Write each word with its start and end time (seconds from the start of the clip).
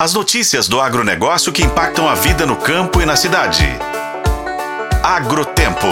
As 0.00 0.14
notícias 0.14 0.66
do 0.66 0.80
agronegócio 0.80 1.52
que 1.52 1.62
impactam 1.62 2.08
a 2.08 2.14
vida 2.14 2.46
no 2.46 2.56
campo 2.56 3.02
e 3.02 3.04
na 3.04 3.16
cidade. 3.16 3.66
Agrotempo. 5.02 5.86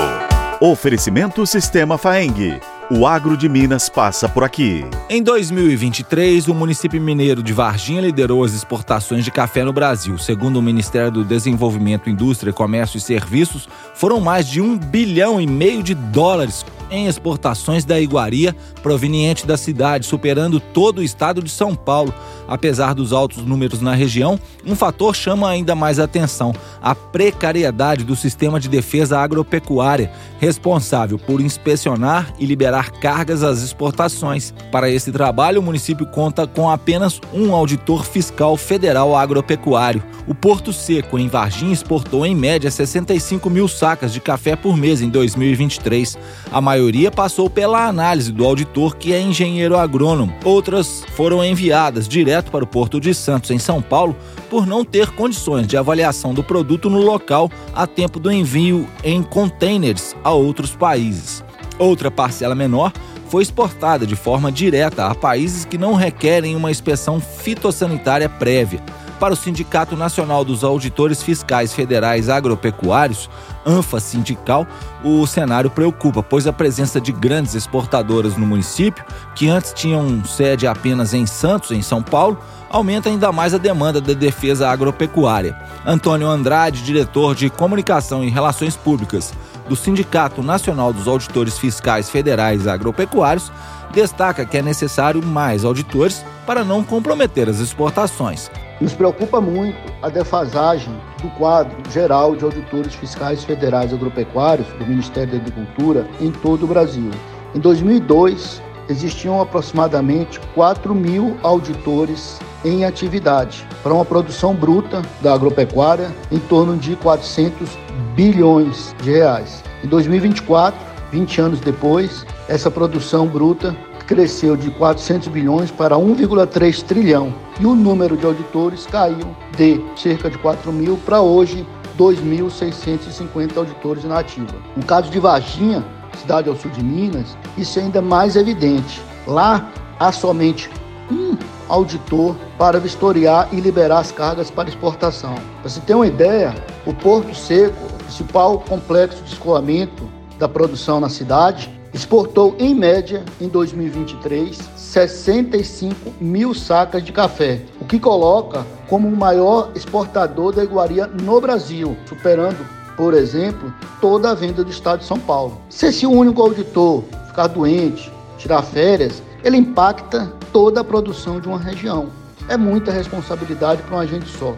Oferecimento 0.62 1.46
Sistema 1.46 1.98
Faeng. 1.98 2.58
O 2.90 3.06
agro 3.06 3.36
de 3.36 3.50
Minas 3.50 3.90
passa 3.90 4.26
por 4.26 4.42
aqui. 4.42 4.82
Em 5.10 5.22
2023, 5.22 6.48
o 6.48 6.54
município 6.54 6.98
mineiro 6.98 7.42
de 7.42 7.52
Varginha 7.52 8.00
liderou 8.00 8.42
as 8.42 8.54
exportações 8.54 9.26
de 9.26 9.30
café 9.30 9.62
no 9.62 9.74
Brasil. 9.74 10.16
Segundo 10.16 10.56
o 10.56 10.62
Ministério 10.62 11.10
do 11.10 11.22
Desenvolvimento, 11.22 12.08
Indústria, 12.08 12.50
Comércio 12.50 12.96
e 12.96 13.02
Serviços, 13.02 13.68
foram 13.94 14.22
mais 14.22 14.48
de 14.48 14.62
um 14.62 14.78
bilhão 14.78 15.38
e 15.38 15.46
meio 15.46 15.82
de 15.82 15.94
dólares 15.94 16.64
em 16.90 17.06
exportações 17.06 17.84
da 17.84 18.00
iguaria 18.00 18.56
proveniente 18.82 19.46
da 19.46 19.58
cidade, 19.58 20.06
superando 20.06 20.58
todo 20.58 21.00
o 21.00 21.02
estado 21.02 21.42
de 21.42 21.50
São 21.50 21.74
Paulo. 21.74 22.14
Apesar 22.48 22.94
dos 22.94 23.12
altos 23.12 23.44
números 23.44 23.82
na 23.82 23.94
região, 23.94 24.40
um 24.66 24.74
fator 24.74 25.14
chama 25.14 25.48
ainda 25.50 25.74
mais 25.74 25.98
atenção: 25.98 26.54
a 26.80 26.94
precariedade 26.94 28.04
do 28.04 28.16
sistema 28.16 28.58
de 28.58 28.68
defesa 28.68 29.18
agropecuária, 29.18 30.10
responsável 30.40 31.18
por 31.18 31.42
inspecionar 31.42 32.32
e 32.38 32.46
liberar 32.46 32.90
cargas 32.92 33.42
às 33.42 33.62
exportações. 33.62 34.54
Para 34.72 34.90
esse 34.90 35.12
trabalho, 35.12 35.60
o 35.60 35.62
município 35.62 36.06
conta 36.06 36.46
com 36.46 36.70
apenas 36.70 37.20
um 37.34 37.54
auditor 37.54 38.04
fiscal 38.04 38.56
federal 38.56 39.14
agropecuário. 39.14 40.02
O 40.26 40.34
Porto 40.34 40.72
Seco, 40.72 41.18
em 41.18 41.28
Varginha, 41.28 41.72
exportou 41.72 42.24
em 42.24 42.34
média 42.34 42.70
65 42.70 43.50
mil 43.50 43.68
sacas 43.68 44.12
de 44.12 44.20
café 44.20 44.56
por 44.56 44.76
mês 44.76 45.02
em 45.02 45.08
2023. 45.08 46.16
A 46.50 46.60
maioria 46.60 47.10
passou 47.10 47.50
pela 47.50 47.86
análise 47.86 48.32
do 48.32 48.44
auditor, 48.44 48.96
que 48.96 49.12
é 49.12 49.20
engenheiro 49.20 49.76
agrônomo. 49.76 50.34
Outras 50.44 51.04
foram 51.14 51.44
enviadas 51.44 52.06
direto 52.08 52.37
para 52.44 52.64
o 52.64 52.66
Porto 52.66 53.00
de 53.00 53.12
Santos, 53.12 53.50
em 53.50 53.58
São 53.58 53.82
Paulo, 53.82 54.16
por 54.48 54.66
não 54.66 54.84
ter 54.84 55.10
condições 55.10 55.66
de 55.66 55.76
avaliação 55.76 56.32
do 56.32 56.42
produto 56.42 56.88
no 56.88 57.00
local 57.00 57.50
a 57.74 57.86
tempo 57.86 58.18
do 58.18 58.30
envio 58.30 58.88
em 59.02 59.22
containers 59.22 60.14
a 60.22 60.30
outros 60.32 60.74
países. 60.74 61.44
Outra 61.78 62.10
parcela 62.10 62.54
menor 62.54 62.92
foi 63.28 63.42
exportada 63.42 64.06
de 64.06 64.16
forma 64.16 64.50
direta 64.50 65.06
a 65.06 65.14
países 65.14 65.64
que 65.64 65.78
não 65.78 65.94
requerem 65.94 66.56
uma 66.56 66.70
inspeção 66.70 67.20
fitossanitária 67.20 68.28
prévia. 68.28 68.82
Para 69.18 69.34
o 69.34 69.36
Sindicato 69.36 69.96
Nacional 69.96 70.44
dos 70.44 70.62
Auditores 70.62 71.20
Fiscais 71.20 71.72
Federais 71.72 72.28
Agropecuários, 72.28 73.28
ANFA 73.66 73.98
Sindical, 73.98 74.64
o 75.02 75.26
cenário 75.26 75.68
preocupa, 75.68 76.22
pois 76.22 76.46
a 76.46 76.52
presença 76.52 77.00
de 77.00 77.10
grandes 77.10 77.56
exportadoras 77.56 78.36
no 78.36 78.46
município, 78.46 79.04
que 79.34 79.48
antes 79.48 79.72
tinham 79.72 80.24
sede 80.24 80.68
apenas 80.68 81.14
em 81.14 81.26
Santos, 81.26 81.72
em 81.72 81.82
São 81.82 82.00
Paulo, 82.00 82.38
aumenta 82.70 83.08
ainda 83.08 83.32
mais 83.32 83.52
a 83.52 83.58
demanda 83.58 84.00
da 84.00 84.12
defesa 84.12 84.68
agropecuária. 84.68 85.58
Antônio 85.84 86.28
Andrade, 86.28 86.84
diretor 86.84 87.34
de 87.34 87.50
Comunicação 87.50 88.22
e 88.22 88.30
Relações 88.30 88.76
Públicas 88.76 89.34
do 89.68 89.74
Sindicato 89.74 90.44
Nacional 90.44 90.92
dos 90.92 91.08
Auditores 91.08 91.58
Fiscais 91.58 92.08
Federais 92.08 92.68
Agropecuários, 92.68 93.50
destaca 93.92 94.44
que 94.44 94.58
é 94.58 94.62
necessário 94.62 95.24
mais 95.24 95.64
auditores 95.64 96.24
para 96.46 96.64
não 96.64 96.84
comprometer 96.84 97.48
as 97.48 97.58
exportações. 97.58 98.48
Nos 98.80 98.94
preocupa 98.94 99.40
muito 99.40 99.76
a 100.00 100.08
defasagem 100.08 100.94
do 101.20 101.28
quadro 101.30 101.76
geral 101.90 102.36
de 102.36 102.44
auditores 102.44 102.94
fiscais 102.94 103.42
federais 103.42 103.92
agropecuários 103.92 104.68
do 104.78 104.86
Ministério 104.86 105.32
da 105.32 105.38
Agricultura 105.38 106.06
em 106.20 106.30
todo 106.30 106.62
o 106.62 106.66
Brasil. 106.68 107.10
Em 107.56 107.58
2002, 107.58 108.62
existiam 108.88 109.40
aproximadamente 109.40 110.40
4 110.54 110.94
mil 110.94 111.36
auditores 111.42 112.38
em 112.64 112.84
atividade, 112.84 113.66
para 113.82 113.92
uma 113.92 114.04
produção 114.04 114.54
bruta 114.54 115.02
da 115.20 115.34
agropecuária 115.34 116.10
em 116.30 116.38
torno 116.38 116.76
de 116.76 116.94
400 116.96 117.68
bilhões 118.14 118.94
de 119.02 119.10
reais. 119.10 119.62
Em 119.82 119.88
2024, 119.88 120.78
20 121.10 121.40
anos 121.40 121.60
depois, 121.60 122.24
essa 122.48 122.70
produção 122.70 123.26
bruta 123.26 123.76
cresceu 124.08 124.56
de 124.56 124.70
400 124.70 125.28
bilhões 125.28 125.70
para 125.70 125.94
1,3 125.94 126.82
trilhão 126.82 127.32
e 127.60 127.66
o 127.66 127.74
número 127.74 128.16
de 128.16 128.24
auditores 128.24 128.86
caiu 128.86 129.36
de 129.54 129.80
cerca 129.94 130.30
de 130.30 130.38
4 130.38 130.72
mil 130.72 130.96
para 131.04 131.20
hoje 131.20 131.66
2.650 131.98 133.58
auditores 133.58 134.04
na 134.04 134.20
ativa. 134.20 134.54
No 134.74 134.82
caso 134.82 135.10
de 135.10 135.20
Varginha, 135.20 135.84
cidade 136.16 136.48
ao 136.48 136.56
sul 136.56 136.70
de 136.70 136.82
Minas, 136.82 137.36
isso 137.58 137.78
é 137.78 137.82
ainda 137.82 138.00
mais 138.00 138.34
evidente. 138.34 139.02
Lá 139.26 139.70
há 140.00 140.10
somente 140.10 140.70
um 141.10 141.36
auditor 141.68 142.34
para 142.56 142.80
vistoriar 142.80 143.48
e 143.52 143.60
liberar 143.60 143.98
as 143.98 144.10
cargas 144.10 144.50
para 144.50 144.70
exportação. 144.70 145.34
Para 145.60 145.68
você 145.68 145.80
ter 145.80 145.94
uma 145.94 146.06
ideia, 146.06 146.54
o 146.86 146.94
Porto 146.94 147.34
Seco, 147.34 147.76
o 147.84 148.04
principal 148.04 148.58
complexo 148.60 149.22
de 149.22 149.32
escoamento 149.32 150.08
da 150.38 150.48
produção 150.48 150.98
na 150.98 151.10
cidade, 151.10 151.77
exportou 151.92 152.54
em 152.58 152.74
média 152.74 153.24
em 153.40 153.48
2023 153.48 154.58
65 154.76 156.14
mil 156.20 156.54
sacas 156.54 157.02
de 157.04 157.12
café, 157.12 157.60
o 157.80 157.84
que 157.84 157.98
coloca 157.98 158.66
como 158.88 159.08
o 159.08 159.16
maior 159.16 159.70
exportador 159.74 160.52
da 160.52 160.64
iguaria 160.64 161.06
no 161.06 161.40
Brasil, 161.40 161.96
superando, 162.06 162.58
por 162.96 163.14
exemplo, 163.14 163.72
toda 164.00 164.30
a 164.30 164.34
venda 164.34 164.64
do 164.64 164.70
estado 164.70 165.00
de 165.00 165.06
São 165.06 165.18
Paulo. 165.18 165.60
Se 165.68 165.86
esse 165.86 166.06
único 166.06 166.42
auditor 166.42 167.04
ficar 167.28 167.46
doente, 167.48 168.10
tirar 168.38 168.62
férias, 168.62 169.22
ele 169.44 169.56
impacta 169.56 170.32
toda 170.52 170.80
a 170.80 170.84
produção 170.84 171.40
de 171.40 171.48
uma 171.48 171.58
região. 171.58 172.08
É 172.48 172.56
muita 172.56 172.90
responsabilidade 172.90 173.82
para 173.82 173.96
um 173.96 174.00
agente 174.00 174.28
só. 174.28 174.56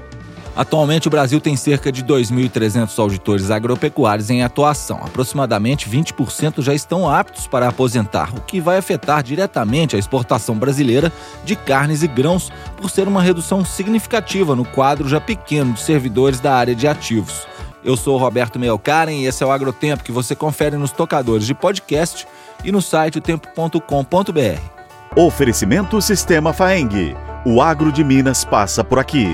Atualmente, 0.56 1.06
o 1.06 1.11
Brasil 1.11 1.41
tem 1.41 1.56
cerca 1.56 1.93
de 1.93 2.05
2.300 2.05 2.99
auditores 2.99 3.50
agropecuários 3.50 4.31
em 4.31 4.43
atuação. 4.43 4.99
Aproximadamente 4.99 5.88
20% 5.88 6.61
já 6.61 6.75
estão 6.75 7.09
aptos 7.09 7.47
para 7.47 7.69
aposentar, 7.69 8.34
o 8.34 8.41
que 8.41 8.61
vai 8.61 8.77
afetar 8.77 9.22
diretamente 9.22 9.97
a 9.97 9.99
exportação 9.99 10.56
brasileira 10.56 11.12
de 11.44 11.55
carnes 11.55 12.03
e 12.03 12.09
grãos, 12.09 12.53
por 12.77 12.91
ser 12.91 13.06
uma 13.06 13.22
redução 13.22 13.65
significativa 13.65 14.56
no 14.56 14.65
quadro 14.65 15.09
já 15.09 15.21
pequeno 15.21 15.72
de 15.72 15.81
servidores 15.81 16.41
da 16.41 16.55
área 16.55 16.75
de 16.75 16.87
ativos. 16.88 17.47
Eu 17.82 17.97
sou 17.97 18.19
Roberto 18.19 18.59
Meelkaren 18.59 19.12
e 19.12 19.27
esse 19.27 19.43
é 19.43 19.47
o 19.47 19.50
Agrotempo 19.50 20.05
que 20.05 20.12
você 20.12 20.34
confere 20.34 20.77
nos 20.77 20.93
tocadores 20.93 21.47
de 21.47 21.55
podcast 21.55 22.27
e 22.62 22.71
no 22.71 22.82
site 22.82 23.21
tempo.com.br. 23.21 24.61
Oferecimento 25.17 26.00
Sistema 26.03 26.53
Faeng. 26.53 27.17
O 27.47 27.62
agro 27.62 27.91
de 27.91 28.05
Minas 28.05 28.44
passa 28.44 28.84
por 28.84 28.99
aqui. 28.99 29.27